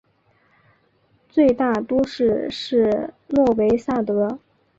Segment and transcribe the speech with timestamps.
[1.29, 4.39] 最大都市是诺维萨德。